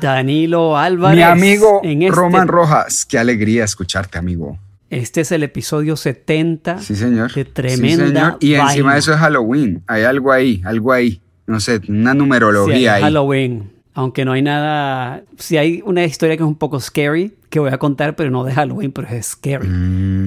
[0.00, 1.16] Danilo Álvarez.
[1.16, 4.58] Mi amigo en este- Roman Rojas, qué alegría escucharte, amigo.
[4.88, 7.32] Este es el episodio 70 Sí, señor.
[7.32, 8.36] de Sí, Tremenda señor.
[8.40, 8.70] Y Vaina.
[8.72, 9.82] encima de eso es Halloween.
[9.86, 11.20] Hay algo ahí, algo ahí.
[11.46, 13.02] No sé, una Sí, numerología ahí.
[13.02, 13.70] Halloween.
[13.92, 15.22] Aunque no hay nada.
[15.36, 18.44] Sí, hay una historia que es un poco scary que voy a contar, pero no
[18.44, 19.66] de Halloween, pero es scary.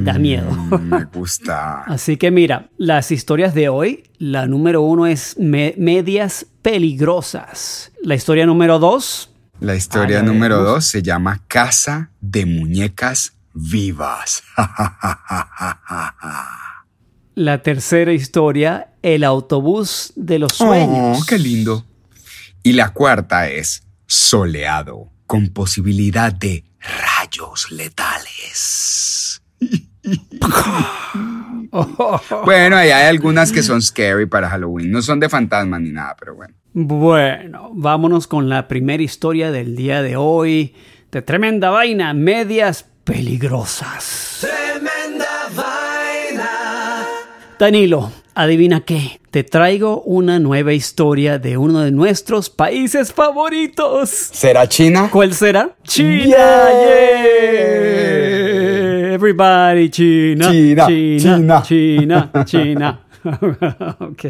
[0.04, 0.52] da miedo.
[0.52, 1.84] Mm, Me gusta.
[1.84, 7.92] Así que mira, las historias de hoy, la número uno es me- medias peligrosas.
[8.04, 9.30] La historia número dos,
[9.64, 14.44] La historia número dos se llama Casa de Muñecas Vivas.
[17.36, 21.20] la tercera historia, el autobús de los sueños.
[21.22, 21.86] Oh, qué lindo.
[22.62, 26.66] Y la cuarta es Soleado, con posibilidad de
[27.22, 29.42] rayos letales.
[32.46, 34.92] Bueno, ahí hay algunas que son scary para Halloween.
[34.92, 36.54] No son de fantasmas ni nada, pero bueno.
[36.76, 40.74] Bueno, vámonos con la primera historia del día de hoy.
[41.12, 44.40] De tremenda vaina, medias peligrosas.
[44.42, 47.06] Tremenda vaina.
[47.60, 49.20] Danilo, adivina qué.
[49.30, 54.10] Te traigo una nueva historia de uno de nuestros países favoritos.
[54.10, 55.10] ¿Será China?
[55.12, 55.76] ¿Cuál será?
[55.84, 56.26] China.
[56.26, 56.74] Yeah.
[59.14, 60.52] Everybody, China.
[60.52, 61.62] China, China.
[61.64, 62.32] China.
[62.46, 63.00] China.
[64.00, 64.26] ok.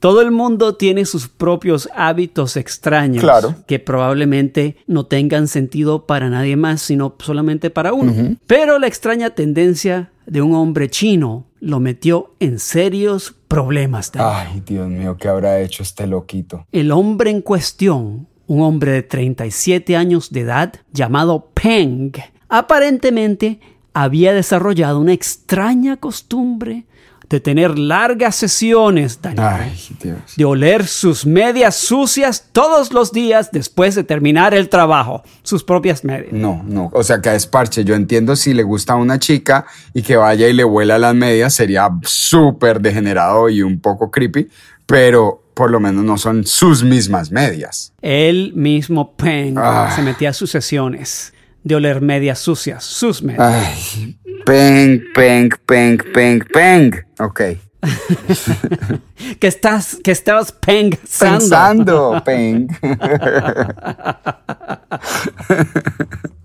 [0.00, 3.54] Todo el mundo tiene sus propios hábitos extraños Claro.
[3.66, 8.36] que probablemente no tengan sentido para nadie más, sino solamente para uno.
[8.46, 14.10] Pero la extraña tendencia de un hombre chino lo metió en serios problemas.
[14.16, 16.66] Ay, Dios mío, ¿qué habrá hecho este loquito?
[16.72, 22.12] El hombre en cuestión, un hombre de 37 años de edad llamado Peng,
[22.48, 23.60] aparentemente
[23.92, 26.86] había desarrollado una extraña costumbre
[27.30, 30.18] de tener largas sesiones, Daniel, Ay, Dios.
[30.36, 36.02] de oler sus medias sucias todos los días después de terminar el trabajo, sus propias
[36.04, 36.32] medias.
[36.32, 37.84] No, no, o sea que es parche.
[37.84, 39.64] Yo entiendo si le gusta a una chica
[39.94, 44.48] y que vaya y le vuela las medias, sería súper degenerado y un poco creepy,
[44.84, 47.92] pero por lo menos no son sus mismas medias.
[48.02, 49.92] Él mismo, Peng, Ah.
[49.94, 51.32] se metía a sus sesiones
[51.62, 53.42] de oler medias sucias, sus medias.
[53.42, 56.92] Ay, peng, peng, peng, peng, peng.
[57.18, 57.40] Ok.
[59.40, 61.38] que estás, que estabas pensando.
[61.38, 62.68] Pensando, peng.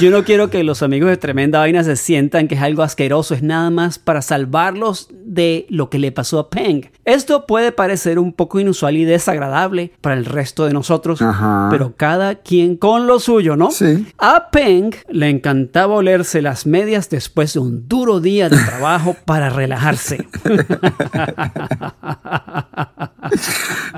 [0.00, 3.34] Yo no quiero que los amigos de Tremenda Vaina se sientan que es algo asqueroso,
[3.34, 6.82] es nada más para salvarlos de lo que le pasó a Peng.
[7.04, 11.68] Esto puede parecer un poco inusual y desagradable para el resto de nosotros, Ajá.
[11.70, 13.70] pero cada quien con lo suyo, ¿no?
[13.70, 14.06] Sí.
[14.18, 19.50] A Peng le encantaba olerse las medias después de un duro día de trabajo para
[19.50, 20.26] relajarse.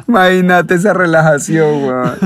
[0.06, 2.18] Imagínate esa relajación, weón.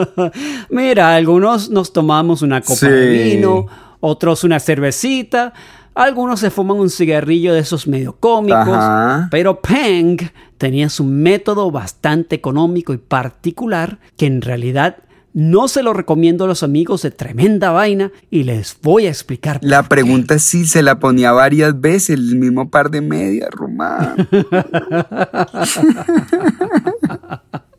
[0.70, 3.66] Mira, algunos nos tomamos una copa de vino,
[4.00, 5.52] otros una cervecita,
[5.94, 9.28] algunos se fuman un cigarrillo de esos medio cómicos, Ajá.
[9.30, 10.16] pero Peng
[10.56, 14.96] tenía su método bastante económico y particular que en realidad
[15.34, 19.58] no se lo recomiendo a los amigos de Tremenda Vaina y les voy a explicar.
[19.60, 24.14] La pregunta es si se la ponía varias veces, el mismo par de medias, Román.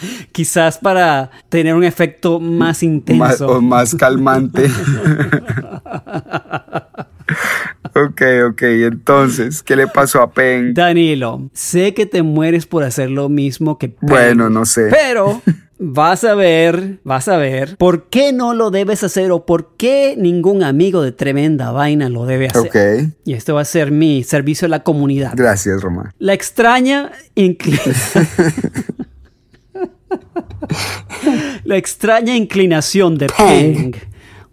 [0.32, 3.48] Quizás para tener un efecto más más, intenso.
[3.48, 4.64] o más calmante.
[7.94, 10.74] ok, ok, entonces, ¿qué le pasó a Pen?
[10.74, 14.08] Danilo, sé que te mueres por hacer lo mismo que Peng.
[14.08, 14.88] Bueno, no sé.
[14.90, 15.40] Pero
[15.78, 20.14] vas a ver, vas a ver por qué no lo debes hacer o por qué
[20.18, 23.06] ningún amigo de tremenda vaina lo debe hacer.
[23.06, 25.32] Ok, Y esto va a ser mi servicio a la comunidad.
[25.36, 26.12] gracias, Román.
[26.18, 28.26] La extraña inclinación.
[31.64, 33.92] La extraña inclinación de Peng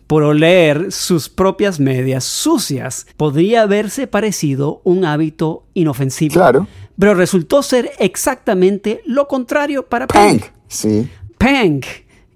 [0.07, 6.35] por oler sus propias medias sucias podría haberse parecido un hábito inofensivo.
[6.35, 6.67] Claro.
[6.97, 10.39] Pero resultó ser exactamente lo contrario para Peng.
[10.39, 10.49] Peng.
[10.67, 11.09] Sí.
[11.37, 11.81] Peng,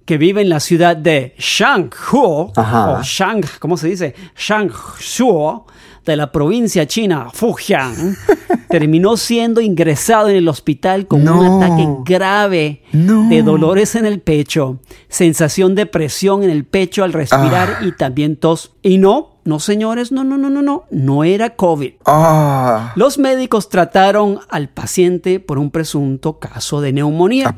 [0.06, 4.16] que vive en la ciudad de Shanghuo, o Shang, ¿cómo se dice?
[4.36, 5.68] Shanghuo,
[6.12, 8.16] de la provincia china Fujian,
[8.70, 13.28] terminó siendo ingresado en el hospital con un ataque grave No.
[13.30, 17.86] de dolores en el pecho, sensación de presión en el pecho al respirar Ah.
[17.86, 18.74] y también tos.
[18.82, 21.94] Y no, no señores, no, no, no, no, no, no era COVID.
[22.06, 22.94] Ah.
[22.96, 27.56] Los médicos trataron al paciente por un presunto caso de neumonía.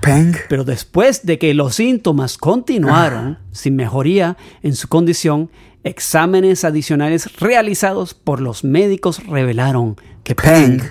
[0.50, 5.50] Pero después de que los síntomas continuaron sin mejoría en su condición,
[5.84, 10.82] exámenes adicionales realizados por los médicos revelaron que Peng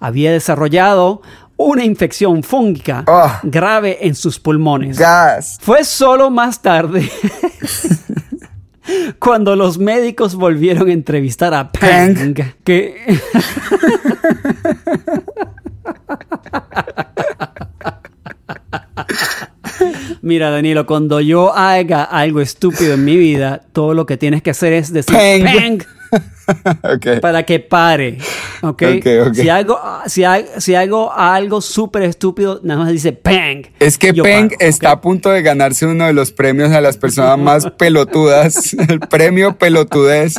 [0.00, 1.22] había desarrollado
[1.56, 3.40] una infección fúngica Ah.
[3.42, 4.98] grave en sus pulmones.
[4.98, 5.58] Gas.
[5.60, 7.08] Fue solo más tarde
[9.18, 12.52] cuando los médicos volvieron a entrevistar a Peng, Peng.
[12.64, 13.20] que
[20.30, 24.50] Mira, Danilo, cuando yo haga algo estúpido en mi vida, todo lo que tienes que
[24.50, 25.80] hacer es decir Peng.
[27.20, 28.18] Para que pare.
[28.62, 28.82] ¿ok?
[28.98, 29.34] Ok, ok.
[29.34, 33.62] Si hago, si, ha- si hago algo súper estúpido, nada más dice Peng.
[33.78, 36.96] Es que Peng paro, está a punto de ganarse uno de los premios a las
[36.96, 40.34] personas más pelotudas, el premio pelotudez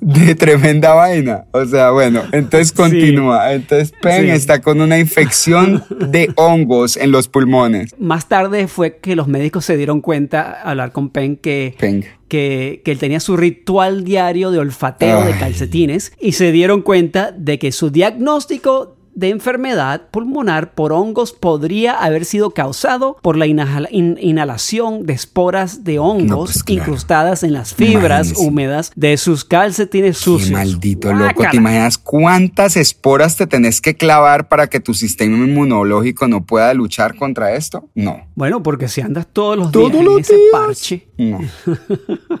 [0.00, 1.44] de tremenda vaina.
[1.52, 3.52] O sea, bueno, entonces continúa.
[3.52, 4.30] Entonces Peng Sí.
[4.30, 7.94] está con una infección de hongos en los pulmones.
[7.98, 12.04] Más tarde fue que los médicos se dieron cuenta al hablar con Peng que, Peng.
[12.32, 17.30] Que, que él tenía su ritual diario de olfateo de calcetines y se dieron cuenta
[17.30, 23.46] de que su diagnóstico de enfermedad pulmonar por hongos podría haber sido causado por la
[23.46, 26.80] inhala- in- inhalación de esporas de hongos pues, claro.
[26.82, 28.46] incrustadas en las fibras Imagínese.
[28.48, 30.50] húmedas de sus calcetines Qué sucios.
[30.52, 31.24] maldito loco.
[31.24, 31.50] Guácala.
[31.50, 36.72] ¿Te imaginas cuántas esporas te tenés que clavar para que tu sistema inmunológico no pueda
[36.74, 37.88] luchar contra esto?
[37.94, 38.26] No.
[38.34, 40.48] Bueno, porque si andas todos los Todos días en los ese días.
[40.52, 41.40] parche, No.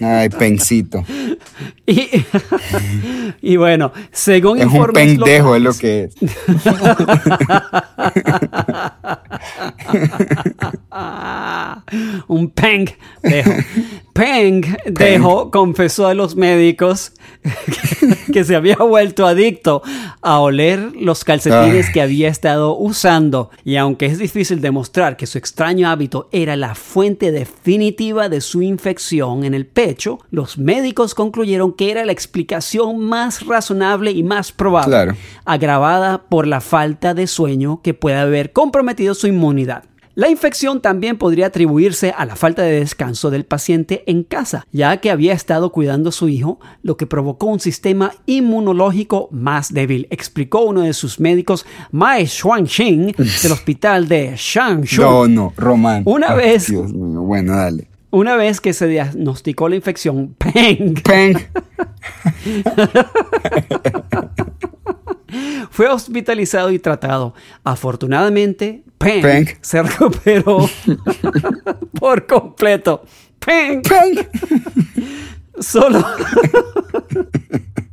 [0.00, 1.04] Ay, Pencito.
[1.86, 2.08] Y,
[3.42, 6.14] y bueno, según Es un pendejo, es lo que es.
[12.28, 12.88] un Peng.
[14.12, 17.12] Peng dejo confesó a los médicos
[17.42, 19.82] que, que se había vuelto adicto
[20.20, 21.92] a oler los calcetines Ay.
[21.92, 23.50] que había estado usando.
[23.64, 28.60] Y aunque es difícil demostrar que su extraño hábito era la fuente definitiva de su
[28.62, 34.52] infección en el pecho, los médicos concluyeron que era la explicación más razonable y más
[34.52, 35.16] probable Claro.
[35.46, 39.84] agravada por la falta de sueño que puede haber comprometido su inmunidad.
[40.14, 44.98] La infección también podría atribuirse a la falta de descanso del paciente en casa, ya
[44.98, 50.06] que había estado cuidando a su hijo, lo que provocó un sistema inmunológico más débil,
[50.10, 53.12] explicó uno de sus médicos, Mai Xuanxing,
[53.42, 55.00] del hospital de Shangshu.
[55.00, 56.02] No, no, Román.
[56.04, 57.88] Una vez- Dios mío, bueno, dale.
[58.10, 61.38] Una vez que se diagnosticó la infección, Peng Peng.
[65.70, 67.34] fue hospitalizado y tratado.
[67.64, 69.46] Afortunadamente, Peng, Peng.
[69.60, 70.68] se recuperó
[71.98, 73.04] por completo.
[73.44, 73.82] Peng.
[73.82, 74.26] Peng.
[75.58, 76.04] Solo.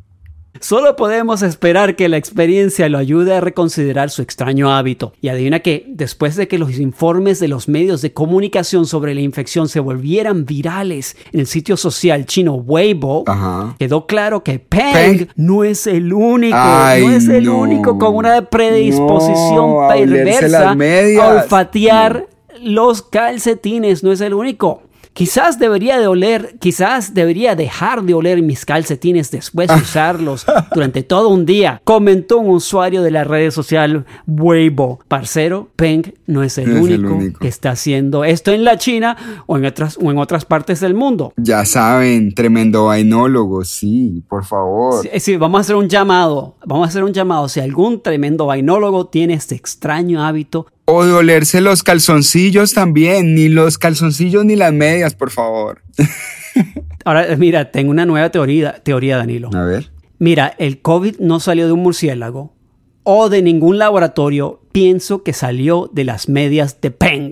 [0.60, 5.14] Solo podemos esperar que la experiencia lo ayude a reconsiderar su extraño hábito.
[5.22, 9.22] Y adivina que, después de que los informes de los medios de comunicación sobre la
[9.22, 13.76] infección se volvieran virales en el sitio social chino Weibo, Ajá.
[13.80, 15.28] quedó claro que Peng, Peng.
[15.36, 17.60] no es el único, Ay, no es el no.
[17.60, 22.28] único con una predisposición No, perversa a olfatear
[22.62, 24.82] los calcetines, no es el único.
[25.20, 31.04] Quizás debería de oler, quizás debería dejar de oler mis calcetines después de usarlos durante
[31.04, 35.02] todo un día, comentó un usuario de la red social Weibo.
[35.10, 37.40] Parcero, Peng no es el, No es el único, único.
[37.42, 40.94] que está haciendo esto en la China o en otras, o en otras partes del
[40.94, 41.34] mundo.
[41.36, 45.02] Ya saben, tremendo vainólogo, sí, por favor.
[45.02, 47.50] Sí, sí, vamos a hacer un llamado, vamos a hacer un llamado.
[47.50, 53.48] Si algún tremendo vainólogo tiene este extraño hábito, O de olerse los calzoncillos también, ni
[53.48, 55.84] los calzoncillos ni las medias, por favor.
[57.06, 59.52] ahora mira, tengo una nueva teoría, teoría Danilo.
[59.54, 59.92] A ver.
[60.18, 62.56] Mira, el COVID no salió de un murciélago
[63.04, 64.59] o de ningún laboratorio.
[64.72, 67.32] Pienso que salió de las medias de Peng.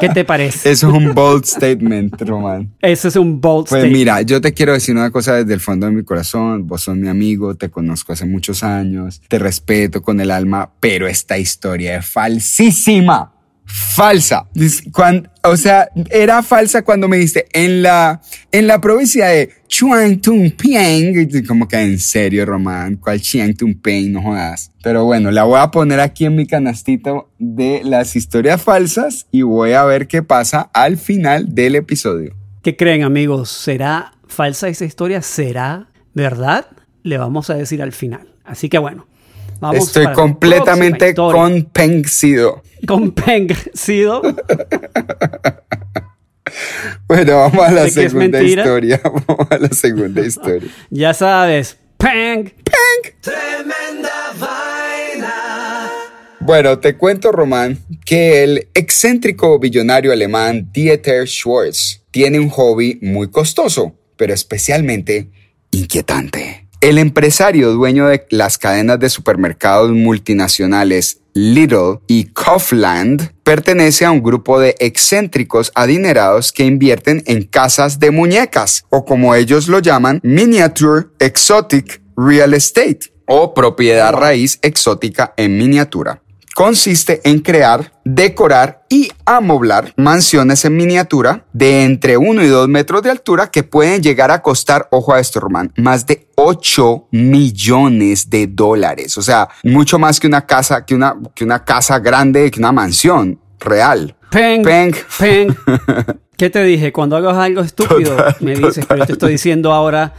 [0.00, 0.70] ¿Qué te parece?
[0.70, 2.72] Eso es un bold statement, Román.
[2.80, 3.92] Ese es un bold Pues statement.
[3.98, 6.66] mira, yo te quiero decir una cosa desde el fondo de mi corazón.
[6.66, 11.06] Vos sos mi amigo, te conozco hace muchos años, te respeto con el alma, pero
[11.06, 13.32] esta historia es falsísima.
[13.66, 14.48] Falsa.
[15.42, 18.20] o sea, era falsa cuando me diste en la,
[18.52, 21.28] en la provincia de Chuang Tung Piang.
[21.46, 24.12] Como que en serio, Román, ¿cuál Chiang Tung Piang?
[24.12, 24.70] No jodas.
[24.82, 29.42] Pero bueno, la voy a poner aquí en mi canastito de las historias falsas y
[29.42, 32.34] voy a ver qué pasa al final del episodio.
[32.62, 33.50] ¿Qué creen, amigos?
[33.50, 35.22] ¿Será falsa esa historia?
[35.22, 36.66] ¿Será verdad?
[37.02, 38.28] Le vamos a decir al final.
[38.44, 39.06] Así que bueno,
[39.72, 42.62] Estoy completamente convencido.
[42.86, 44.22] Convencido.
[47.08, 49.00] bueno, vamos a la segunda historia.
[49.02, 50.70] Vamos a la segunda historia.
[50.90, 51.78] ya sabes.
[51.96, 52.44] Peng.
[52.44, 53.14] Peng.
[53.20, 55.90] Tremenda vaina.
[56.40, 63.30] Bueno, te cuento, Román, que el excéntrico billonario alemán Dieter Schwartz tiene un hobby muy
[63.30, 65.30] costoso, pero especialmente
[65.70, 66.65] inquietante.
[66.80, 74.22] El empresario dueño de las cadenas de supermercados multinacionales Little y Kaufland pertenece a un
[74.22, 80.20] grupo de excéntricos adinerados que invierten en casas de muñecas, o como ellos lo llaman,
[80.22, 86.22] Miniature Exotic Real Estate, o propiedad raíz exótica en miniatura
[86.56, 93.02] consiste en crear, decorar y amoblar mansiones en miniatura de entre 1 y 2 metros
[93.02, 98.30] de altura que pueden llegar a costar, ojo a esto, Román, más de 8 millones
[98.30, 99.18] de dólares.
[99.18, 102.72] O sea, mucho más que una casa, que una, que una casa grande, que una
[102.72, 104.16] mansión real.
[104.30, 105.54] Peng, peng, peng.
[106.36, 106.92] ¿Qué te dije?
[106.92, 110.14] Cuando hagas algo estúpido, me dices, pero yo te estoy diciendo ahora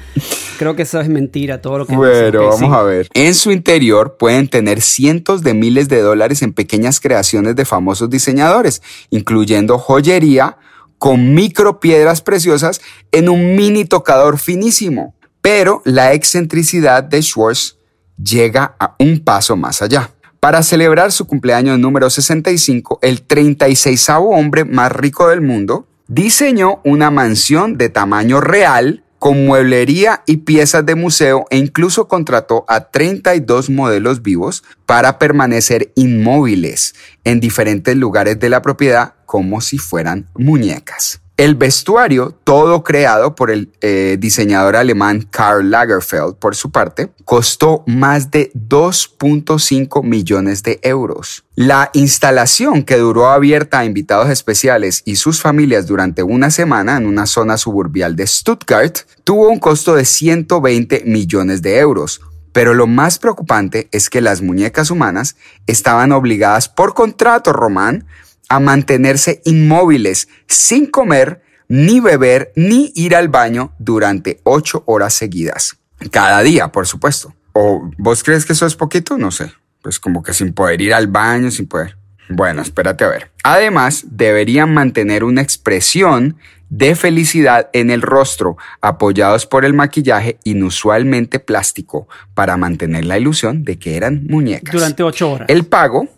[0.57, 3.07] Creo que eso es mentira, todo lo que Bueno, vamos a ver.
[3.13, 8.09] En su interior pueden tener cientos de miles de dólares en pequeñas creaciones de famosos
[8.09, 8.81] diseñadores,
[9.11, 10.57] incluyendo joyería
[10.97, 12.81] con micropiedras preciosas
[13.11, 15.15] en un mini tocador finísimo.
[15.41, 17.77] Pero la excentricidad de Schwartz
[18.21, 20.11] llega a un paso más allá.
[20.39, 27.11] Para celebrar su cumpleaños número 65, el 36 hombre más rico del mundo diseñó una
[27.11, 33.69] mansión de tamaño real con mueblería y piezas de museo e incluso contrató a 32
[33.69, 41.21] modelos vivos para permanecer inmóviles en diferentes lugares de la propiedad como si fueran muñecas.
[41.37, 47.83] El vestuario, todo creado por el eh, diseñador alemán Karl Lagerfeld, por su parte, costó
[47.85, 51.45] más de 2.5 millones de euros.
[51.53, 57.05] La instalación, que duró abierta a invitados especiales y sus familias durante una semana en
[57.05, 62.19] una zona suburbial de Stuttgart, tuvo un costo de 120 millones de euros.
[62.51, 65.35] Pero lo más preocupante es que las muñecas humanas
[65.67, 68.07] estaban obligadas por contrato román
[68.49, 75.77] a mantenerse inmóviles sin comer, ni beber, ni ir al baño durante ocho horas seguidas.
[76.11, 77.33] Cada día, por supuesto.
[77.53, 79.17] ¿O vos crees que eso es poquito?
[79.17, 79.51] No sé.
[79.81, 81.97] Pues como que sin poder ir al baño, sin poder.
[82.29, 83.31] Bueno, espérate a ver.
[83.43, 86.37] Además, deberían mantener una expresión
[86.69, 93.63] de felicidad en el rostro, apoyados por el maquillaje inusualmente plástico, para mantener la ilusión
[93.63, 94.73] de que eran muñecas.
[94.73, 95.49] Durante ocho horas.
[95.49, 96.09] El pago,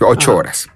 [0.00, 0.68] ocho horas.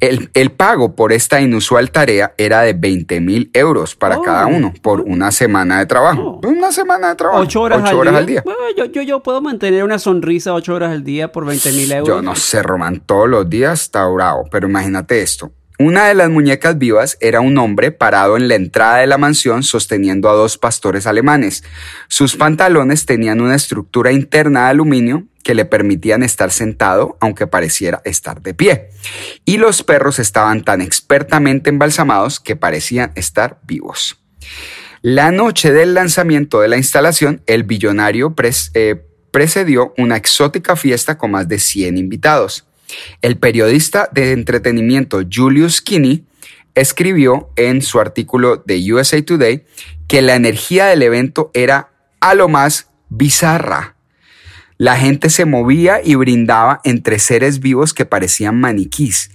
[0.00, 4.22] El, pago por esta inusual tarea era de 20 mil euros para oh.
[4.22, 6.40] cada uno por una semana de trabajo.
[6.42, 6.48] Oh.
[6.48, 7.40] Una semana de trabajo.
[7.40, 8.42] Ocho horas, al, día?
[8.76, 12.08] yo, yo, puedo mantener una sonrisa ocho horas al día por 20 mil euros.
[12.08, 15.52] Yo no sé, Román, todos los días está bravo, pero imagínate esto.
[15.80, 19.62] Una de las muñecas vivas era un hombre parado en la entrada de la mansión
[19.62, 21.64] sosteniendo a dos pastores alemanes.
[22.06, 28.02] Sus pantalones tenían una estructura interna de aluminio que le permitían estar sentado aunque pareciera
[28.04, 28.90] estar de pie.
[29.46, 34.22] Y los perros estaban tan expertamente embalsamados que parecían estar vivos.
[35.00, 38.34] La noche del lanzamiento de la instalación, el billonario
[38.74, 42.66] eh, precedió una exótica fiesta con más de 100 invitados.
[43.22, 46.24] El periodista de entretenimiento Julius Kinney
[46.74, 49.64] escribió en su artículo de USA Today
[50.06, 53.96] que la energía del evento era a lo más bizarra.
[54.76, 59.30] La gente se movía y brindaba entre seres vivos que parecían maniquís,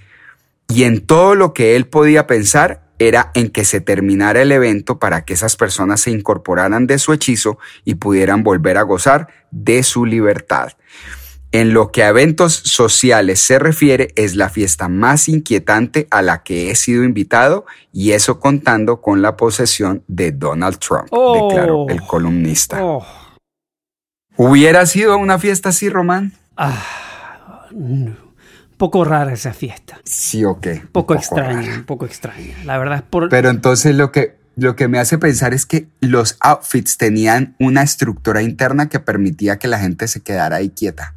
[0.67, 4.99] y en todo lo que él podía pensar era en que se terminara el evento
[4.99, 9.83] para que esas personas se incorporaran de su hechizo y pudieran volver a gozar de
[9.83, 10.73] su libertad.
[11.57, 16.43] En lo que a eventos sociales se refiere, es la fiesta más inquietante a la
[16.43, 22.01] que he sido invitado y eso contando con la posesión de Donald Trump, declaró el
[22.01, 22.07] oh.
[22.07, 22.83] columnista.
[22.83, 23.05] Oh.
[24.35, 26.33] ¿Hubiera sido una fiesta así, Román?
[26.57, 27.69] Ah,
[28.75, 30.01] poco rara esa fiesta.
[30.03, 30.83] Sí, o qué.
[30.91, 32.53] Poco, extraña, un poco extraña.
[32.65, 33.29] La verdad es por...
[33.29, 37.81] Pero entonces lo que, lo que me hace pensar es que los outfits tenían una
[37.81, 41.15] estructura interna que permitía que la gente se quedara ahí quieta.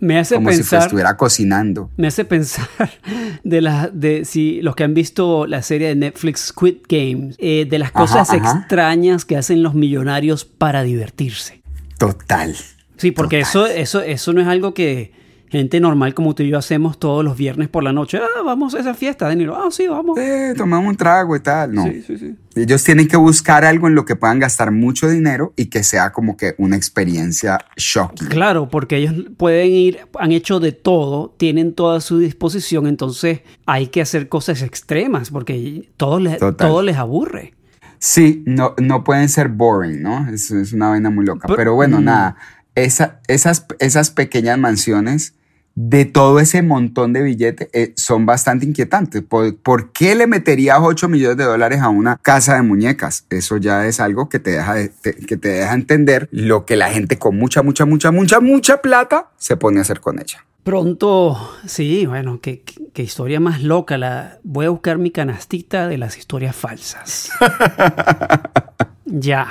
[0.00, 0.80] Me hace como pensar.
[0.80, 1.90] si estuviera cocinando.
[1.96, 2.68] Me hace pensar
[3.44, 7.66] de la, de si los que han visto la serie de Netflix Squid Games, eh,
[7.68, 8.58] de las cosas Ajá, ajá.
[8.60, 11.62] extrañas que hacen los millonarios para divertirse.
[11.98, 12.54] Total.
[12.96, 15.12] Sí, porque eso, eso, eso no es algo que
[15.50, 18.18] gente normal como tú y yo hacemos todos los viernes por la noche.
[18.18, 19.56] Ah, vamos a esa fiesta, Danilo.
[19.56, 20.18] Ah, sí, vamos.
[20.18, 21.74] Eh, tomamos un trago y tal.
[21.74, 21.84] No.
[21.84, 22.34] Sí, sí, sí.
[22.54, 26.10] Ellos tienen que buscar algo en lo que puedan gastar mucho dinero y que sea
[26.10, 28.28] como que una experiencia shocking.
[28.28, 33.40] Claro, porque ellos pueden ir, han hecho de todo, tienen toda a su disposición, entonces
[33.66, 36.68] hay que hacer cosas extremas porque todo les, Total.
[36.68, 37.54] todo les aburre.
[38.00, 40.28] Sí, no, no pueden ser boring, ¿no?
[40.28, 41.46] Es, es una vaina muy loca.
[41.46, 42.04] Pero- Pero bueno, mm.
[42.04, 42.36] nada,
[42.74, 45.34] esa, esas, esas pequeñas mansiones
[45.80, 49.22] de todo ese montón de billetes eh, son bastante inquietantes.
[49.22, 53.26] ¿Por, por qué le meterías 8 millones de dólares a una casa de muñecas?
[53.30, 56.90] Eso ya es algo que te deja, te- que te deja entender lo que la
[56.90, 60.44] gente con mucha, mucha, mucha, mucha, mucha plata se pone a hacer con ella.
[60.64, 63.96] Pronto, sí, bueno, qué, qué- qué historia más loca.
[63.98, 67.30] La, voy a buscar mi canastita de las historias falsas.
[69.08, 69.48] ya.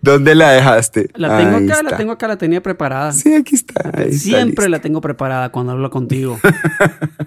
[0.00, 1.10] ¿Dónde la dejaste?
[1.14, 3.12] La tengo Ahí acá, la tengo acá, la tenía preparada.
[3.12, 3.90] Sí, aquí está.
[3.94, 6.38] ahí está, Siempre la tengo preparada cuando hablo contigo.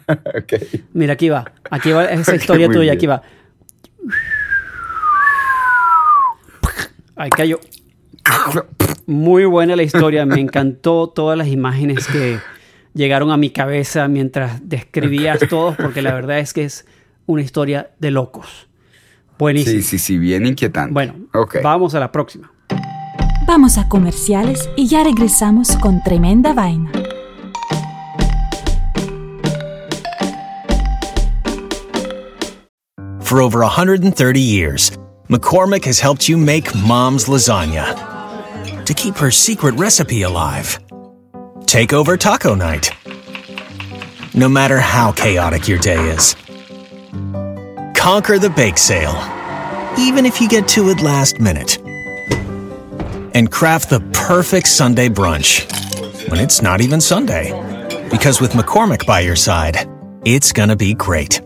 [0.09, 0.53] Ok.
[0.93, 1.51] Mira, aquí va.
[1.69, 2.81] Aquí va esa historia tuya.
[2.81, 2.93] bien.
[2.95, 3.21] Aquí va.
[7.15, 7.59] Ahí cayó.
[9.05, 10.25] Muy buena la historia.
[10.25, 12.39] Me encantó todas las imágenes que
[12.93, 16.85] llegaron a mi cabeza mientras describías todos, porque la verdad es que es
[17.27, 18.68] una historia de locos.
[19.39, 19.81] Buenísimo.
[19.81, 20.93] Sí, sí, sí, bien inquietante.
[20.93, 21.57] Bueno, Ok.
[21.63, 22.51] vamos a la próxima.
[23.47, 26.91] Vamos a comerciales y ya regresamos con tremenda vaina.
[33.21, 34.91] For over 130 years,
[35.27, 37.95] McCormick has helped you make mom's lasagna
[38.85, 40.79] to keep her secret recipe alive.
[41.67, 42.91] Take over taco night.
[44.33, 46.35] No matter how chaotic your day is,
[47.99, 49.13] conquer the bake sale,
[49.99, 51.77] even if you get to it last minute.
[53.35, 55.69] And craft the perfect Sunday brunch
[56.29, 57.51] when it's not even Sunday.
[58.09, 59.85] Because with McCormick by your side,
[60.23, 61.41] it's gonna be great.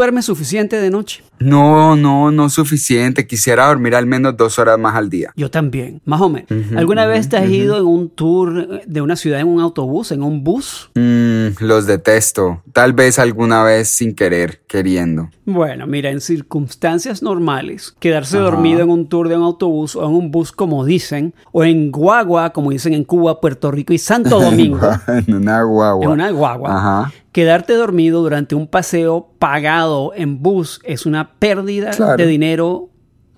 [0.00, 1.22] Duermes suficiente de noche?
[1.40, 3.26] No, no, no suficiente.
[3.26, 5.30] Quisiera dormir al menos dos horas más al día.
[5.36, 6.48] Yo también, más o menos.
[6.74, 10.22] ¿Alguna vez te has ido en un tour de una ciudad en un autobús, en
[10.22, 10.90] un bus?
[10.94, 12.62] Mm, los detesto.
[12.72, 15.30] Tal vez alguna vez sin querer, queriendo.
[15.46, 20.14] Bueno, mira, en circunstancias normales, quedarse dormido en un tour de un autobús o en
[20.14, 24.38] un bus, como dicen, o en guagua, como dicen en Cuba, Puerto Rico y Santo
[24.40, 24.78] Domingo,
[25.08, 26.04] en una guagua.
[26.04, 27.12] en una guagua, Ajá.
[27.32, 32.16] quedarte dormido durante un paseo pagado en bus es una pérdida Claro.
[32.16, 32.90] de dinero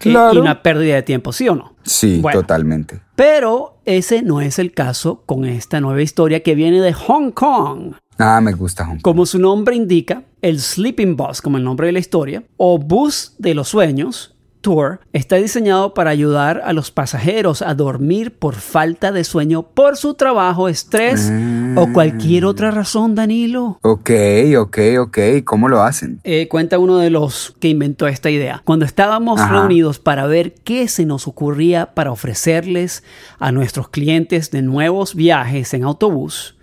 [0.03, 0.35] Claro.
[0.35, 1.75] y una pérdida de tiempo, ¿sí o no?
[1.85, 2.41] Sí, Bueno.
[2.41, 3.01] totalmente.
[3.17, 7.95] Pero ese no es el caso con esta nueva historia que viene de Hong Kong.
[8.19, 8.85] Ah, me gusta.
[8.85, 9.03] Hong Kong.
[9.03, 13.35] Como su nombre indica, el Sleeping Bus, como el nombre de la historia, o Bus
[13.39, 19.11] de los Sueños, Tour, está diseñado para ayudar a los pasajeros a dormir por falta
[19.11, 21.31] de sueño por su trabajo, estrés
[21.77, 23.79] o cualquier otra razón, Danilo.
[23.83, 24.11] Ok,
[24.57, 25.19] ok, ok.
[25.45, 26.21] ¿Cómo lo hacen?
[26.25, 28.63] Eh, cuenta uno de los que inventó esta idea.
[28.65, 29.53] Cuando estábamos Ajá.
[29.53, 33.03] reunidos para ver qué se nos ocurría para ofrecerles
[33.41, 36.55] a nuestros clientes de nuevos viajes en autobús,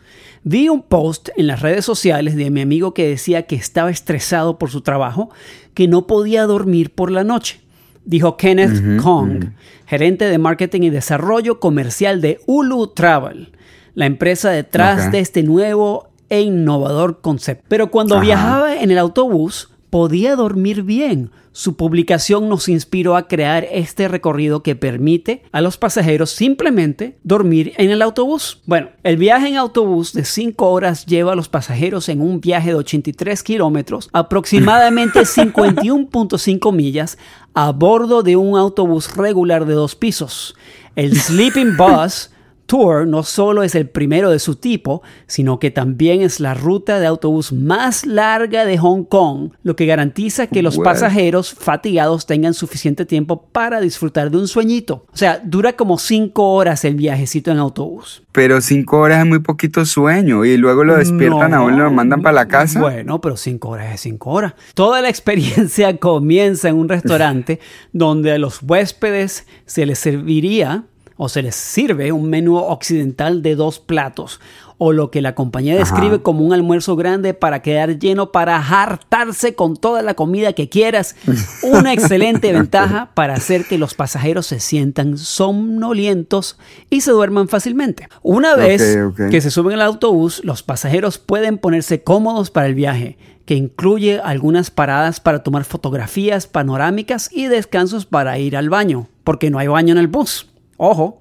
[0.44, 4.58] vi un post en las redes sociales de mi amigo que decía que estaba estresado
[4.58, 5.30] por su trabajo,
[5.74, 7.60] que no podía dormir por la noche.
[8.06, 9.52] Dijo Kenneth Kong,
[9.86, 13.52] gerente de marketing y desarrollo comercial de Ulu Travel,
[13.94, 17.66] la empresa detrás de este nuevo e innovador concepto.
[17.68, 18.24] Pero cuando Ajá.
[18.24, 21.32] viajaba en el autobús, podía dormir bien.
[21.52, 27.74] Su publicación nos inspiró a crear este recorrido que permite a los pasajeros simplemente dormir
[27.78, 28.62] en el autobús.
[28.66, 32.70] Bueno, el viaje en autobús de 5 horas lleva a los pasajeros en un viaje
[32.70, 37.18] de 83 kilómetros, aproximadamente 51.5 millas,
[37.54, 40.56] a bordo de un autobús regular de dos pisos.
[40.96, 42.30] El Sleeping Bus
[42.70, 47.00] Tour no solo es el primero de su tipo, sino que también es la ruta
[47.00, 52.54] de autobús más larga de Hong Kong, lo que garantiza que los pasajeros fatigados tengan
[52.54, 55.08] suficiente tiempo para disfrutar de un sueñito.
[55.12, 58.22] O sea, dura como cinco horas el viajecito en autobús.
[58.34, 61.92] Pero cinco horas es muy poquito sueño y luego lo despiertan a uno y lo
[61.92, 62.80] mandan para la casa.
[62.80, 64.54] Bueno, pero cinco horas es cinco horas.
[64.76, 67.60] Toda la experiencia comienza en un restaurante
[67.94, 70.84] donde a los huéspedes se les serviría
[71.22, 74.40] o se les sirve un menú occidental de dos platos,
[74.78, 79.54] o lo que la compañía describe como un almuerzo grande para quedar lleno para hartarse
[79.54, 81.18] con toda la comida que quieras.
[81.64, 86.58] Una excelente ventaja para hacer que los pasajeros se sientan somnolientos
[86.90, 88.08] y se duerman fácilmente.
[88.22, 88.98] Una vez
[89.30, 94.22] que se suben al autobús, los pasajeros pueden ponerse cómodos para el viaje que incluye
[94.24, 99.68] algunas paradas para tomar fotografías panorámicas y descansos para ir al baño, porque no hay
[99.68, 100.49] baño en el bus.
[100.82, 101.20] Ojo,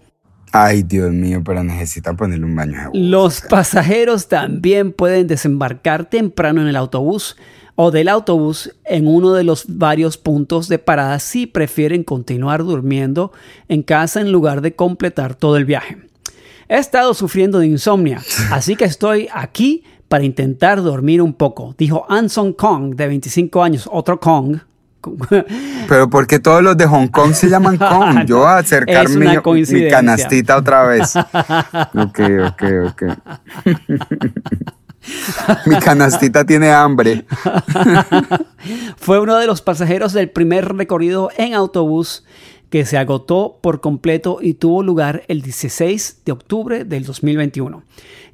[0.53, 2.91] Ay, Dios mío, pero necesitan ponerle un baño.
[2.95, 7.37] Los pasajeros también pueden desembarcar temprano en el autobús
[7.75, 13.33] o del autobús en uno de los varios puntos de parada si prefieren continuar durmiendo
[13.69, 15.99] en casa en lugar de completar todo el viaje.
[16.69, 22.07] He estado sufriendo de insomnia, así que estoy aquí para intentar dormir un poco, dijo
[22.09, 24.59] Anson Kong, de 25 años, otro Kong,
[25.89, 28.25] pero porque todos los de Hong Kong se llaman Kong.
[28.27, 29.27] Yo voy a acercar mi,
[29.71, 31.15] mi, canastita otra vez.
[31.95, 33.03] Ok, ok, ok.
[35.67, 37.25] mi canastita tiene hambre.
[38.97, 42.25] Fue uno de los pasajeros del primer recorrido en autobús
[42.71, 47.83] que se agotó por completo y tuvo lugar el 16 de octubre del 2021.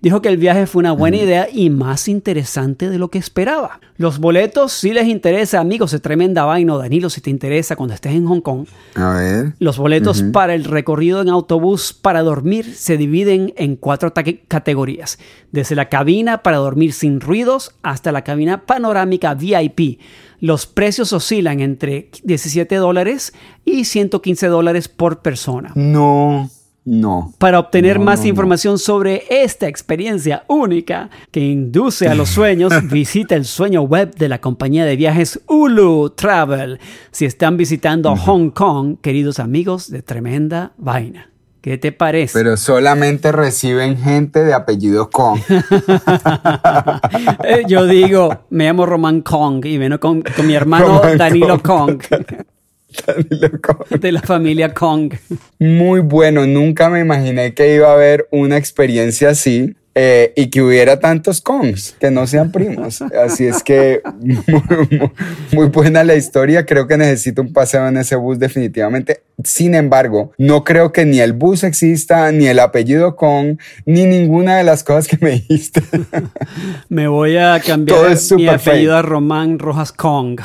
[0.01, 3.81] Dijo que el viaje fue una buena idea y más interesante de lo que esperaba.
[3.97, 8.13] Los boletos, si les interesa, amigos, es tremenda vaina, Danilo, si te interesa cuando estés
[8.13, 8.67] en Hong Kong.
[8.97, 9.55] A ver.
[9.61, 14.13] Los boletos para el recorrido en autobús para dormir se dividen en cuatro
[14.49, 15.19] categorías.
[15.53, 20.01] Desde la cabina para dormir sin ruidos hasta la cabina panorámica VIP.
[20.45, 23.33] Los precios oscilan entre 17 dólares
[23.65, 25.73] y 115 dólares por persona.
[25.75, 26.51] No.
[26.85, 27.33] No.
[27.39, 33.47] Para obtener más información sobre esta experiencia única que induce a los sueños, visita el
[33.47, 36.79] sueño web de la compañía de viajes Ulu Travel.
[37.11, 41.31] Si están visitando Hong Kong, queridos amigos de Tremenda Vaina.
[41.65, 42.39] ¿Qué te parece?
[42.39, 45.41] Pero solamente reciben gente de apellido Kong.
[47.45, 52.03] Eh, yo digo, me llamo Roman Kong y vengo con, mi hermano Danilo Kong.
[53.99, 55.15] De la familia Kong.
[55.59, 59.75] Muy bueno, nunca me imaginé que iba a haber una experiencia así.
[59.97, 63.01] Eh, y que hubiera tantos Kongs que no sean primos.
[63.01, 64.03] Así es que
[65.53, 66.67] muy, buena la historia.
[66.67, 69.23] Creo que necesito un paseo en ese bus definitivamente.
[69.45, 74.57] Sin embargo, no creo que ni el bus exista, ni el apellido Kong, ni ninguna
[74.57, 75.81] de las cosas que me dijiste.
[76.89, 80.41] me voy a cambiar mi apellido a Román Rojas Kong.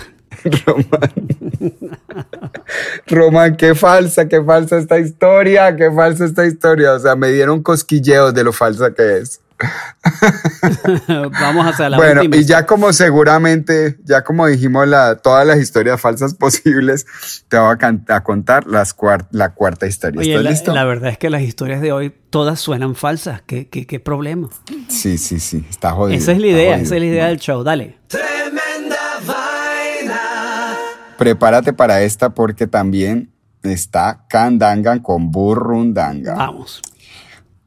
[0.65, 1.13] Román.
[3.07, 6.93] Román, qué falsa, qué falsa esta historia, qué falsa esta historia.
[6.93, 9.41] O sea, me dieron cosquilleos de lo falsa que es.
[11.07, 15.59] Vamos a hacer la Bueno, y ya como seguramente, ya como dijimos la, todas las
[15.59, 17.05] historias falsas posibles,
[17.49, 17.75] te voy
[18.07, 18.95] a, contar las
[19.31, 20.21] la cuarta historia.
[20.21, 20.73] ¿Estás la, listo?
[20.73, 23.41] La verdad es que las historias de hoy todas suenan falsas.
[23.41, 24.47] ¿Qué, qué, qué problema?
[24.87, 25.65] Sí, sí, sí.
[25.69, 26.17] Está jodido.
[26.17, 27.63] Esa es la idea, esa es la idea del show.
[27.63, 27.97] Dale.
[31.19, 33.29] Prepárate para esta porque también
[33.61, 36.33] está Kandangan con Burrundanga.
[36.33, 36.81] Vamos.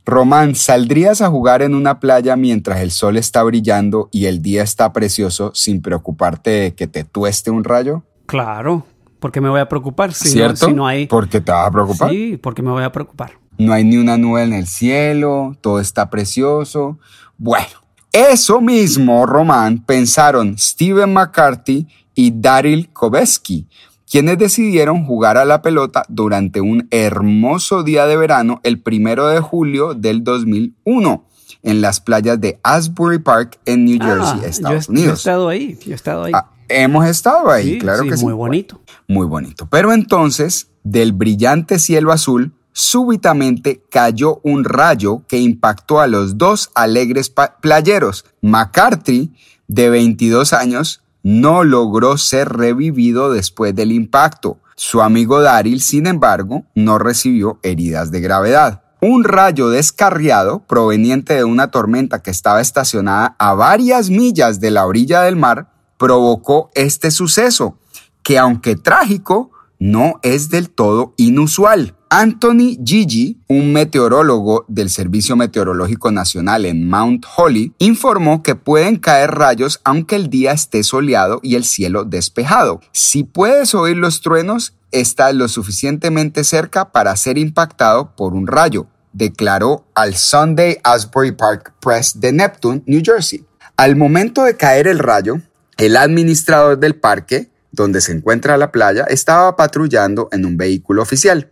[0.07, 4.63] Román, ¿saldrías a jugar en una playa mientras el sol está brillando y el día
[4.63, 8.03] está precioso sin preocuparte de que te tueste un rayo?
[8.25, 8.87] Claro,
[9.21, 10.15] porque me voy a preocupar.
[10.15, 10.65] Si ¿Cierto?
[10.65, 11.07] No, si no hay...
[11.07, 12.09] ¿Porque te vas a preocupar?
[12.09, 13.33] Sí, porque me voy a preocupar.
[13.59, 16.99] No hay ni una nube en el cielo, todo está precioso.
[17.37, 23.69] Bueno, eso mismo, Román, pensaron Steven McCarthy y Daryl Kobeski,
[24.11, 29.41] quienes decidieron jugar a la pelota durante un hermoso día de verano el primero de
[29.41, 31.27] julio del 2001
[31.63, 35.07] en las playas de Asbury Park en New Jersey, ah, Estados Unidos.
[35.07, 36.33] Yo he estado ahí, yo he estado ahí.
[36.35, 38.25] Ah, hemos estado ahí, claro que sí.
[38.25, 38.81] Muy bonito.
[39.09, 39.69] Muy bonito.
[39.71, 46.71] Pero entonces, del brillante cielo azul, súbitamente cayó un rayo que impactó a los dos
[46.75, 48.25] alegres playeros.
[48.41, 49.33] McCarthy,
[49.69, 54.59] de 22 años, no logró ser revivido después del impacto.
[54.75, 58.83] Su amigo Daryl, sin embargo, no recibió heridas de gravedad.
[59.01, 64.87] Un rayo descarriado proveniente de una tormenta que estaba estacionada a varias millas de la
[64.87, 67.79] orilla del mar provocó este suceso,
[68.23, 71.97] que aunque trágico, no es del todo inusual.
[72.15, 79.31] Anthony Gigi, un meteorólogo del Servicio Meteorológico Nacional en Mount Holly, informó que pueden caer
[79.31, 82.83] rayos aunque el día esté soleado y el cielo despejado.
[82.93, 88.89] Si puedes oír los truenos, estás lo suficientemente cerca para ser impactado por un rayo,
[89.15, 93.47] declaró al Sunday Asbury Park Press de Neptune, New Jersey.
[93.79, 95.41] Al momento de caer el rayo,
[95.79, 101.49] el administrador del parque, donde se encuentra la playa, estaba patrullando en un vehículo oficial.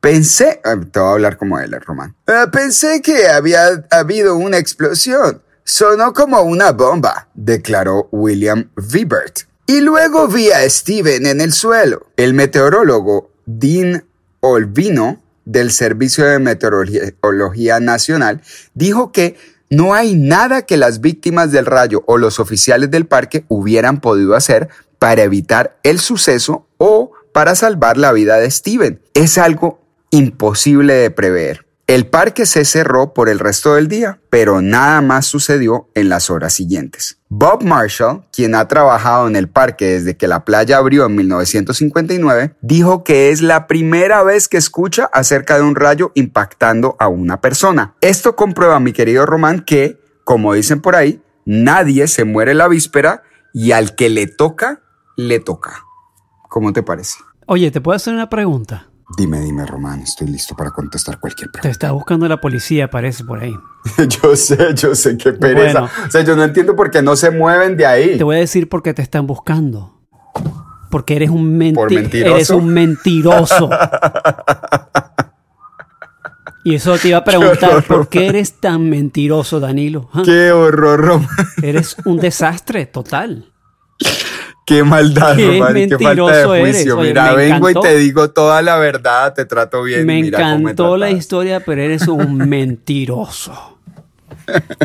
[0.00, 2.14] Pensé, ah, te voy a hablar como él, Román.
[2.26, 5.42] Ah, pensé que había habido una explosión.
[5.64, 9.40] Sonó como una bomba, declaró William Vibert.
[9.66, 12.06] Y luego vi a Steven en el suelo.
[12.16, 14.04] El meteorólogo Dean
[14.40, 18.40] Olvino del Servicio de Meteorología Nacional
[18.74, 19.36] dijo que
[19.68, 24.34] no hay nada que las víctimas del rayo o los oficiales del parque hubieran podido
[24.34, 29.00] hacer para evitar el suceso o para salvar la vida de Steven.
[29.12, 29.80] Es algo
[30.10, 31.68] imposible de prever.
[31.88, 36.28] El parque se cerró por el resto del día, pero nada más sucedió en las
[36.28, 37.18] horas siguientes.
[37.30, 42.56] Bob Marshall, quien ha trabajado en el parque desde que la playa abrió en 1959,
[42.60, 47.40] dijo que es la primera vez que escucha acerca de un rayo impactando a una
[47.40, 47.94] persona.
[48.02, 53.22] Esto comprueba, mi querido Román, que, como dicen por ahí, nadie se muere la víspera
[53.54, 54.82] y al que le toca,
[55.16, 55.86] le toca.
[56.50, 57.16] ¿Cómo te parece?
[57.46, 58.87] Oye, ¿te puedo hacer una pregunta?
[59.16, 61.66] Dime, dime, Román, estoy listo para contestar cualquier pregunta.
[61.66, 63.56] Te está buscando la policía, parece, por ahí.
[64.22, 65.84] yo sé, yo sé, qué pereza.
[65.84, 68.18] o sea, yo no entiendo por qué no se mueven de ahí.
[68.18, 69.98] Te voy a decir por qué te están buscando.
[70.90, 72.10] Porque eres un, mentiroso.
[72.12, 73.70] eres un mentiroso.
[76.64, 80.10] y eso te iba a preguntar, ¿por qué eres tan mentiroso, Danilo?
[80.12, 80.22] ¿Ah?
[80.24, 81.28] Qué horror, Román.
[81.62, 83.52] Eres un desastre total.
[84.68, 86.98] Qué maldad, qué, qué falta de juicio.
[86.98, 90.04] Mira, vengo y te digo toda la verdad, te trato bien.
[90.04, 93.78] Me encantó la historia, pero eres un mentiroso.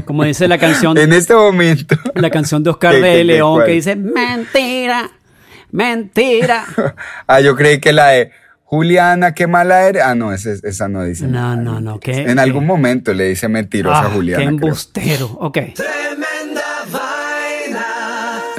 [0.05, 0.97] Como dice la canción.
[0.97, 1.97] En este momento.
[2.15, 5.11] La canción de Oscar de León que dice: Mentira,
[5.71, 6.63] mentira.
[7.27, 8.31] ah, yo creí que la de.
[8.63, 10.01] Juliana, qué mala eres.
[10.01, 11.27] Ah, no, esa, no dice.
[11.27, 11.99] No, no, no.
[11.99, 12.21] ¿qué?
[12.21, 14.43] En algún momento le dice mentirosa a ah, Juliana.
[14.43, 15.27] Qué embustero.
[15.41, 15.57] Ok.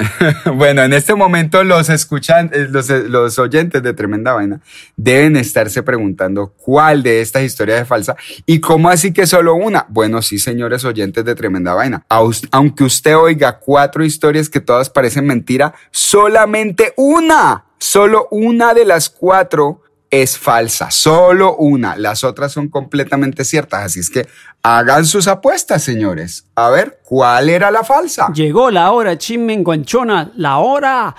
[0.55, 4.59] bueno, en este momento los escuchan, eh, los, eh, los, oyentes de Tremenda Vaina
[4.95, 9.85] deben estarse preguntando cuál de estas historias es falsa y cómo así que solo una.
[9.89, 12.05] Bueno, sí, señores oyentes de Tremenda Vaina.
[12.09, 19.09] Aunque usted oiga cuatro historias que todas parecen mentira, solamente una, solo una de las
[19.09, 19.81] cuatro
[20.21, 24.27] es falsa, solo una, las otras son completamente ciertas, así es que
[24.63, 26.47] hagan sus apuestas, señores.
[26.55, 28.31] A ver, ¿cuál era la falsa?
[28.33, 31.15] Llegó la hora chimenguanchona, la hora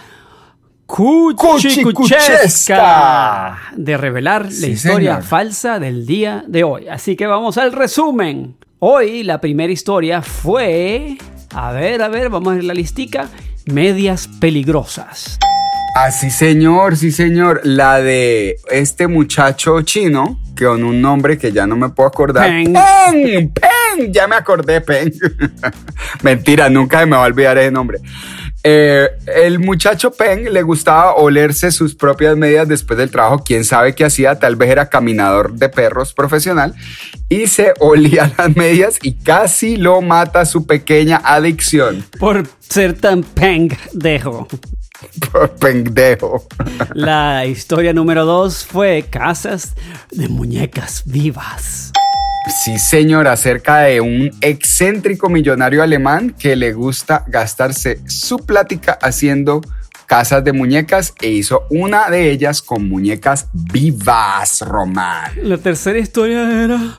[0.87, 6.89] cuchicuchesca de revelar la historia falsa del día de hoy.
[6.89, 8.57] Así que vamos al resumen.
[8.79, 11.19] Hoy la primera historia fue,
[11.55, 13.29] a ver, a ver, vamos a ver la listica,
[13.67, 15.39] medias peligrosas.
[15.99, 17.63] Ah, sí, señor, sí, señor.
[17.65, 22.51] La de este muchacho chino, que con un nombre que ya no me puedo acordar.
[22.51, 22.75] Peng.
[22.75, 24.13] Peng, Peng.
[24.13, 25.11] Ya me acordé, Peng.
[26.23, 28.01] Mentira, nunca me va a olvidar ese nombre.
[28.63, 33.43] Eh, el muchacho Peng le gustaba olerse sus propias medias después del trabajo.
[33.43, 36.75] Quién sabe qué hacía, tal vez era caminador de perros profesional.
[37.31, 42.05] Y se olía las medias y casi lo mata su pequeña adicción.
[42.19, 44.47] Por ser tan pendejo.
[45.61, 46.47] Pendejo.
[46.95, 49.75] La historia número dos fue Casas
[50.11, 51.93] de Muñecas Vivas.
[52.63, 59.61] Sí, señor, acerca de un excéntrico millonario alemán que le gusta gastarse su plática haciendo
[60.07, 65.33] casas de muñecas e hizo una de ellas con muñecas vivas, Román.
[65.43, 66.97] La tercera historia era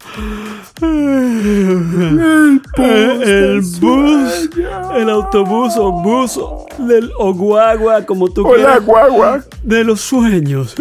[2.77, 4.49] el bus,
[4.95, 6.39] el, autobús o bus
[6.87, 9.43] del o guagua, como tú Hola, guagua.
[9.63, 10.75] De los sueños.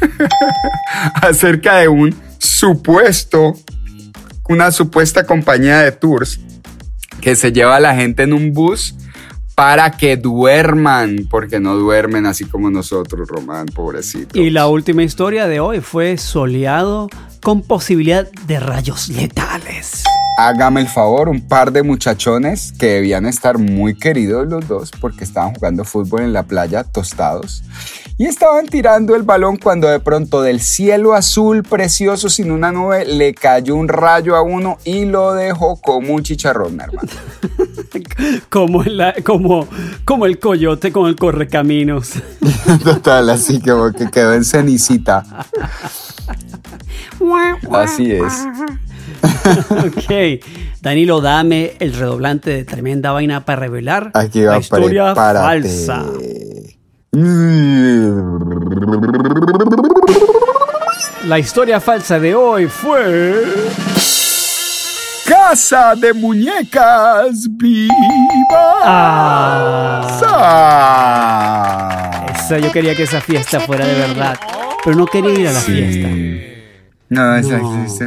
[1.22, 3.54] Acerca de un supuesto,
[4.48, 6.40] una supuesta compañía de tours
[7.20, 8.94] que se lleva a la gente en un bus
[9.58, 14.38] para que duerman, porque no duermen así como nosotros, Román, pobrecito.
[14.38, 17.08] Y la última historia de hoy fue soleado
[17.42, 20.04] con posibilidad de rayos letales.
[20.40, 25.24] Hágame el favor, un par de muchachones que debían estar muy queridos los dos porque
[25.24, 27.64] estaban jugando fútbol en la playa tostados
[28.18, 33.04] y estaban tirando el balón cuando de pronto del cielo azul precioso sin una nube
[33.04, 37.08] le cayó un rayo a uno y lo dejó como un chicharrón, hermano.
[38.48, 38.84] como,
[39.24, 39.68] como,
[40.04, 42.12] como el coyote con el correcaminos.
[42.84, 45.24] Total, así como que quedó en cenicita.
[47.72, 48.32] Así es.
[49.70, 50.40] ok.
[50.80, 56.04] Danilo, dame el redoblante de tremenda vaina para revelar Aquí va, la historia falsa.
[61.26, 63.44] La historia falsa de hoy fue.
[65.26, 67.94] Casa de muñecas vivas.
[71.30, 72.26] Ah.
[72.34, 74.38] Eso, yo quería que esa fiesta fuera de verdad.
[74.84, 75.72] pero no quería ir a la Sí.
[75.72, 76.08] fiesta.
[77.10, 77.84] No, esa, No.
[77.84, 78.04] esa-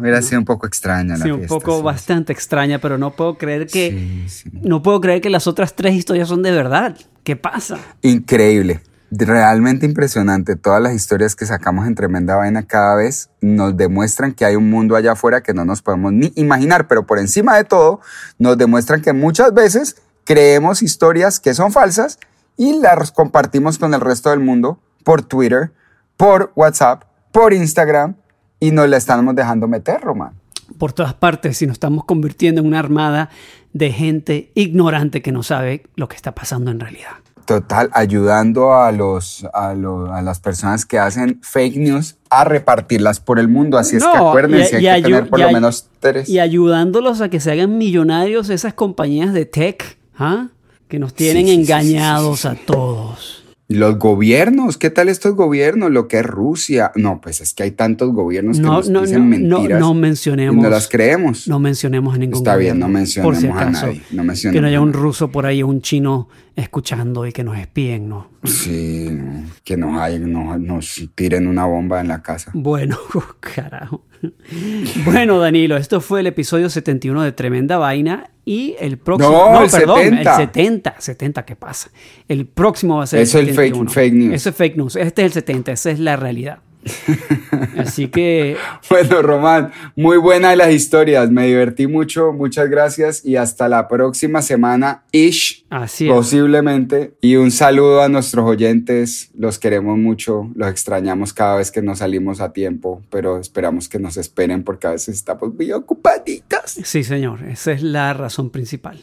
[0.00, 1.82] hubiera sido un poco extraña la Sí, un poco sí.
[1.82, 4.50] bastante extraña, pero no puedo creer que sí.
[4.62, 6.96] no puedo creer que las otras tres historias son de verdad.
[7.22, 7.78] ¿Qué pasa?
[8.02, 8.80] Increíble.
[9.12, 10.54] Realmente impresionante.
[10.56, 14.70] Todas las historias que sacamos en Tremenda Vaina cada vez nos demuestran que hay un
[14.70, 18.00] mundo allá afuera que no nos podemos ni imaginar, pero por encima de todo
[18.38, 22.18] nos demuestran que muchas veces creemos historias que son falsas
[22.56, 25.72] y las compartimos con el resto del mundo por Twitter,
[26.16, 28.14] por WhatsApp, por Instagram
[28.60, 30.32] y nos la estamos dejando meter, Román.
[30.78, 33.30] Por todas partes, y nos estamos convirtiendo en una armada
[33.72, 37.10] de gente ignorante que no sabe lo que está pasando en realidad.
[37.44, 43.18] Total, ayudando a, los, a, lo- a las personas que hacen fake news a repartirlas
[43.18, 43.76] por el mundo.
[43.78, 46.28] Así es que acuérdense, y- y hay que tener por lo menos tres.
[46.28, 50.46] Y ayudándolos a que se hagan millonarios esas compañías de tech, ¿ah?
[50.86, 53.39] que nos tienen sí, engañados sí, sí, a todos.
[53.70, 55.92] Y Los gobiernos, ¿qué tal estos gobiernos?
[55.92, 56.90] Lo que es Rusia.
[56.96, 59.78] No, pues es que hay tantos gobiernos que No, nos no, dicen no, mentiras.
[59.80, 60.60] no y mencionemos.
[60.64, 61.46] no las creemos.
[61.46, 64.24] No mencionemos a ningún Está bien, gobierno, no mencionemos por si a acaso, nadie, no
[64.24, 67.44] mencionemos que no haya a un ruso por ahí o un chino escuchando y que
[67.44, 68.26] nos espíen, ¿no?
[68.42, 72.50] Sí, no, que nos, hay- no- nos tiren una bomba en la casa.
[72.52, 72.98] Bueno,
[73.38, 74.02] carajo.
[75.04, 79.30] Bueno, Danilo, esto fue el episodio 71 de Tremenda Vaina y el próximo...
[79.52, 80.30] No, el perdón, 70.
[80.30, 80.94] el 70.
[80.98, 81.90] 70, ¿qué pasa?
[82.28, 83.90] El próximo va a ser Eso es el el fake- 71.
[83.90, 84.34] fake news.
[84.34, 84.96] Eso es fake news.
[84.96, 86.58] Este es el 70, esa es la realidad.
[87.78, 88.56] Así que
[88.88, 91.30] Bueno, Román, muy buenas las historias.
[91.30, 92.32] Me divertí mucho.
[92.32, 95.04] Muchas gracias y hasta la próxima semana.
[95.12, 95.66] Ish.
[95.70, 96.12] así es.
[96.12, 97.14] Posiblemente.
[97.20, 99.30] Y un saludo a nuestros oyentes.
[99.36, 100.50] Los queremos mucho.
[100.54, 104.86] Los extrañamos cada vez que nos salimos a tiempo, pero esperamos que nos esperen porque
[104.86, 106.78] a veces estamos muy ocupaditos.
[106.84, 109.00] Sí, señor, esa es la razón principal.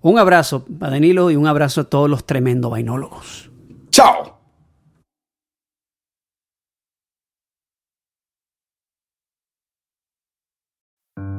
[0.00, 3.50] Un abrazo a Danilo y un abrazo a todos los tremendo vainólogos.
[3.90, 4.41] ¡Chao!